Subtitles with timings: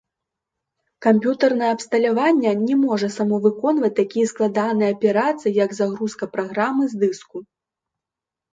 [1.05, 7.37] Камп'ютарнае абсталявання не можа само выконваць такія складаныя аперацыі, як загрузка праграмы з дыску.